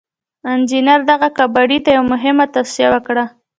[0.51, 3.25] انجنير دغه کباړي ته يوه مهمه توصيه وکړه.